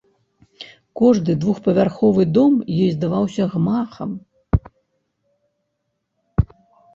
Кожны 1.01 1.33
двухпавярховы 1.43 2.23
дом 2.37 2.53
ёй 2.85 2.89
здаваўся 2.95 3.47
гмахам. 3.53 4.17